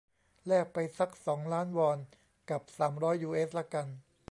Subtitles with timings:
[0.47, 1.97] แลกไปซักสองล้านวอน
[2.49, 3.87] กับ สามร้อยยูเอสละกัน